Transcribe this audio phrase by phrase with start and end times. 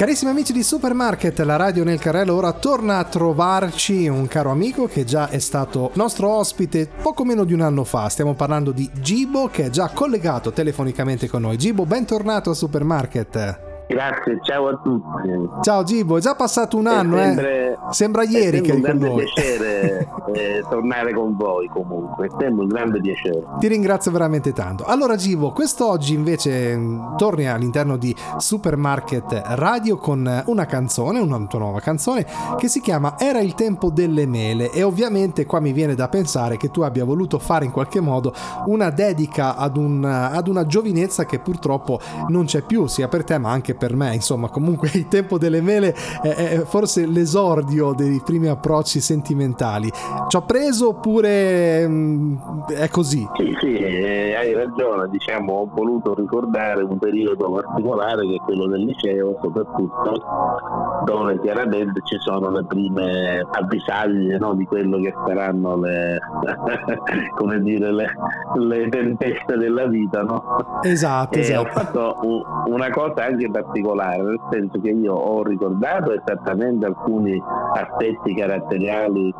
[0.00, 4.86] Carissimi amici di Supermarket, la radio nel carrello ora torna a trovarci un caro amico
[4.86, 8.08] che già è stato nostro ospite poco meno di un anno fa.
[8.08, 11.58] Stiamo parlando di Gibo che è già collegato telefonicamente con noi.
[11.58, 13.69] Gibo, bentornato a Supermarket.
[13.90, 15.28] Grazie, ciao a tutti.
[15.62, 17.24] Ciao Gibo, è già passato un anno, eh?
[17.24, 17.78] sempre, eh?
[17.90, 19.08] Sembra ieri che eri con noi.
[19.08, 23.42] È un grande piacere eh, tornare con voi comunque, è sempre un grande piacere.
[23.58, 24.84] Ti ringrazio veramente tanto.
[24.84, 31.58] Allora Gibo, quest'oggi invece mm, torni all'interno di Supermarket Radio con una canzone, una tua
[31.58, 32.24] nuova canzone
[32.58, 36.56] che si chiama Era il tempo delle mele e ovviamente qua mi viene da pensare
[36.56, 38.32] che tu abbia voluto fare in qualche modo
[38.66, 41.98] una dedica ad, un, ad una giovinezza che purtroppo
[42.28, 45.60] non c'è più, sia per te ma anche per me, insomma, comunque il tempo delle
[45.60, 49.90] mele è, è forse l'esordio dei primi approcci sentimentali.
[50.28, 52.36] Ci ho preso oppure mh, mm,
[52.76, 53.26] è così?
[53.36, 58.66] Sì, sì, eh, hai ragione, diciamo, ho voluto ricordare un periodo particolare che è quello
[58.66, 60.22] del liceo, soprattutto
[61.04, 66.18] dove chiaramente ci sono le prime avvisaglie no, di quello che saranno le,
[67.36, 68.06] come dire, le,
[68.58, 70.80] le tempeste della vita, no?
[70.82, 71.60] Esatto, e esatto.
[71.60, 72.16] Ho fatto
[72.66, 77.40] una cosa anche particolare particolare, nel senso che io ho ricordato esattamente alcuni
[77.74, 79.32] aspetti caratteriali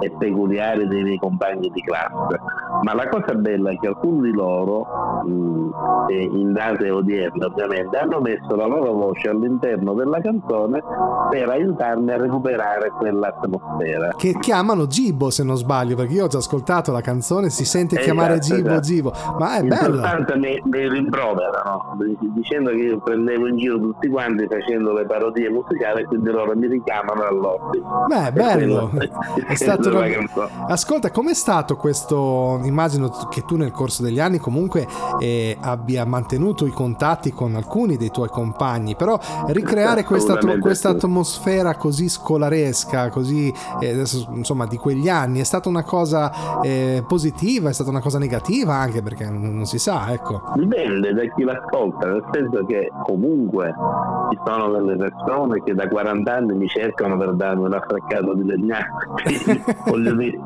[0.00, 2.40] e peculiari dei miei compagni di classe,
[2.82, 4.86] ma la cosa bella è che alcuni di loro,
[6.08, 10.82] in date odierne ovviamente, hanno messo la loro voce all'interno della canzone
[11.30, 14.14] per aiutarmi a recuperare quell'atmosfera.
[14.16, 17.96] Che chiamano Gibo se non sbaglio, perché io ho già ascoltato la canzone, si sente
[17.96, 18.80] esatto, chiamare Gibo esatto.
[18.80, 19.96] Gibo, ma è bello.
[19.96, 21.96] In sostanza mi, mi rimproverano,
[22.34, 26.66] dicendo che io prendevo in giro tutti quanti facendo le parodie musicali, quindi loro mi
[26.66, 28.06] richiamano all'obbligo.
[28.08, 28.90] Beh, bello.
[29.46, 30.06] è stato una...
[30.68, 32.60] Ascolta, com'è stato questo?
[32.62, 34.86] Immagino che tu nel corso degli anni comunque
[35.18, 41.74] eh, abbia mantenuto i contatti con alcuni dei tuoi compagni, però ricreare questa, questa atmosfera
[41.76, 47.72] così scolaresca, così eh, insomma di quegli anni, è stata una cosa eh, positiva, è
[47.72, 50.42] stata una cosa negativa anche perché non, non si sa, ecco.
[50.54, 53.47] Dipende da chi l'ascolta, nel senso che comunque
[54.30, 58.44] ci sono delle persone che da 40 anni mi cercano per darmi una fraccata di
[58.44, 60.38] legnate voglio dire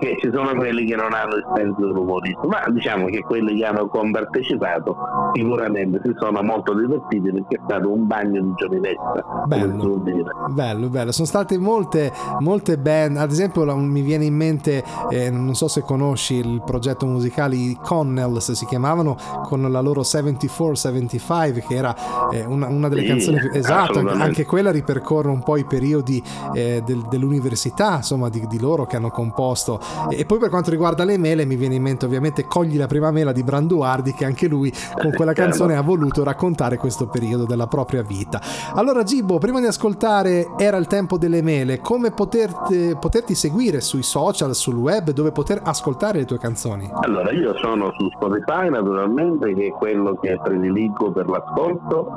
[0.00, 3.64] che ci sono quelli che non hanno il senso dell'umorismo ma diciamo che quelli che
[3.64, 4.96] hanno compartecipato
[5.32, 10.02] sicuramente si sono molto divertiti perché è stato un bagno di giovinezza bello.
[10.48, 11.12] bello bello.
[11.12, 13.16] Sono state molte molte band.
[13.16, 17.78] Ad esempio mi viene in mente eh, non so se conosci il progetto musicale i
[17.82, 21.94] Connells si chiamavano con la loro 74-75 che era
[22.30, 26.22] eh, una, una, delle sì, canzoni più esatto, anche quella ripercorre un po' i periodi
[26.54, 29.80] eh, del, dell'università, insomma, di, di, loro che hanno composto.
[30.10, 32.86] E, e, poi per quanto riguarda le mele, mi viene in mente ovviamente Cogli la
[32.86, 37.44] prima mela di Branduardi, che anche lui con quella canzone ha voluto raccontare questo periodo
[37.44, 38.40] della propria vita.
[38.74, 44.02] Allora, Gibo, prima di ascoltare Era il tempo delle mele, come poterti, poterti seguire sui
[44.02, 46.90] social, sul web, dove poter ascoltare le tue canzoni?
[46.92, 52.10] Allora, io sono su Spotify naturalmente, che è quello che prediligo per l'ascolto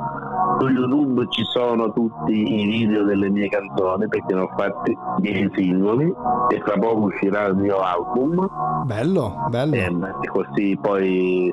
[0.58, 5.50] su YouTube ci sono tutti i video delle mie canzoni perché ne ho fatti 10
[5.54, 6.12] singoli
[6.48, 8.48] e tra poco uscirà il mio album.
[8.84, 9.74] Bello, bello.
[9.74, 9.84] E,
[10.22, 11.52] e così poi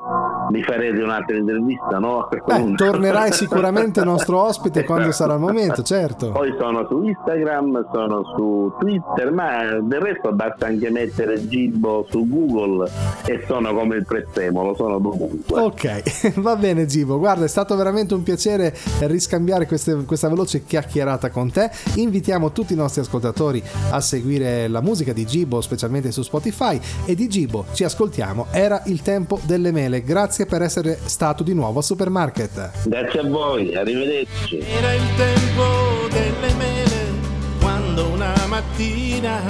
[0.54, 2.30] mi farete un'altra intervista, no?
[2.30, 6.30] Beh, tornerai sicuramente nostro ospite quando sarà il momento, certo.
[6.30, 12.28] Poi sono su Instagram, sono su Twitter, ma del resto basta anche mettere Gibbo su
[12.28, 12.88] Google
[13.26, 15.60] e sono come il prezzemolo, sono dovunque.
[15.60, 21.32] Ok, va bene Gibbo, guarda è stato veramente un piacere riscambiare queste, questa veloce chiacchierata
[21.32, 21.72] con te.
[21.96, 26.80] Invitiamo tutti i nostri ascoltatori a seguire la musica di Gibo, specialmente su Spotify.
[27.06, 28.48] E di Gibo ci ascoltiamo.
[28.52, 30.04] Era il tempo delle mele.
[30.04, 32.88] Grazie per essere stato di nuovo a Supermarket.
[32.88, 34.60] Grazie a voi, arrivederci.
[34.60, 37.12] Era il tempo delle mele
[37.60, 39.42] quando una mattina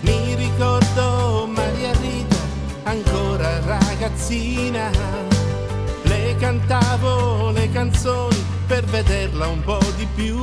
[0.00, 2.36] mi ricordo Maria Rita
[2.84, 5.28] ancora ragazzina
[6.38, 10.36] cantavo le canzoni per vederla un po' di più.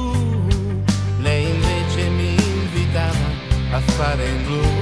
[1.22, 3.28] Lei invece mi invitava
[3.72, 4.75] a fare il blues.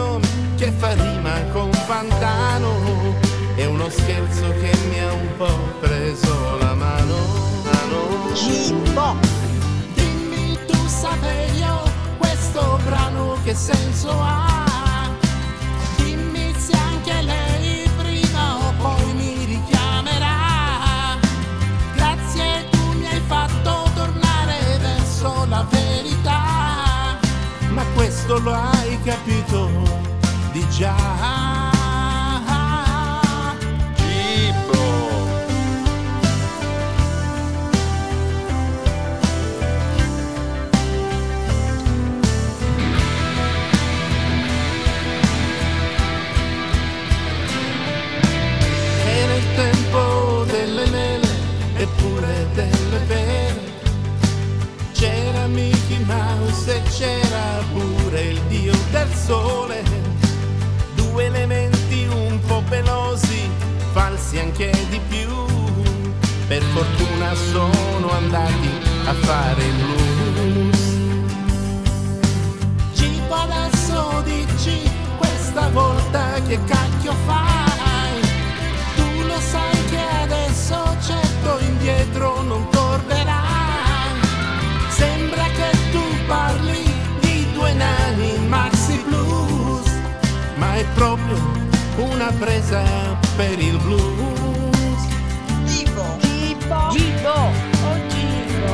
[0.00, 0.26] cognome
[0.56, 3.18] che fa rima con Pantano.
[3.54, 7.16] È uno scherzo che mi ha un po' preso la mano
[7.64, 9.18] mano.
[9.94, 11.82] Dimmi tu sapevi io
[12.18, 15.10] questo brano che senso ha?
[15.96, 21.18] Dimmi se anche lei prima o poi mi richiamerà.
[21.94, 27.18] Grazie tu mi hai fatto tornare verso la verità.
[27.68, 29.39] Ma questo lo hai capito
[30.80, 31.49] di
[64.60, 65.28] anche di più.
[66.46, 68.68] Per fortuna sono andati
[69.06, 70.78] a fare il blues.
[72.92, 78.20] Cipo adesso dici questa volta che cacchio fai?
[78.96, 83.48] Tu lo sai che adesso certo indietro non tornerai.
[90.72, 91.36] è proprio
[91.96, 92.82] una presa
[93.36, 94.39] per il blues.
[97.20, 98.72] Tipo, oh tipo,